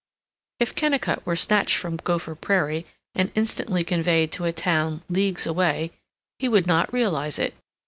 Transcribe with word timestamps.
If 0.59 0.73
Kennicott 0.73 1.23
were 1.27 1.35
snatched 1.35 1.77
from 1.77 1.97
Gopher 1.97 2.33
Prairie 2.33 2.87
and 3.13 3.31
instantly 3.35 3.83
conveyed 3.83 4.31
to 4.31 4.45
a 4.45 4.51
town 4.51 5.03
leagues 5.09 5.45
away, 5.45 5.91
he 6.39 6.49
would 6.49 6.65
not 6.65 6.91
realize 6.91 7.37
it. 7.37 7.53